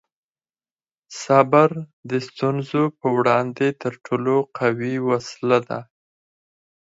[1.21, 1.69] صبر
[2.09, 5.79] د ستونزو په وړاندې تر ټولو قوي وسله ده.